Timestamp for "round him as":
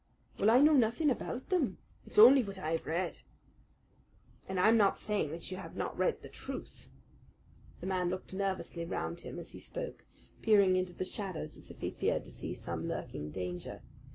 8.83-9.51